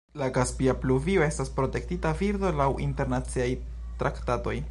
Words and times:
La 0.19 0.27
kaspia 0.35 0.73
pluvio 0.85 1.25
estas 1.25 1.51
protektita 1.59 2.13
birdo 2.23 2.51
laŭ 2.63 2.67
internaciaj 2.87 3.49
traktatoj. 4.03 4.59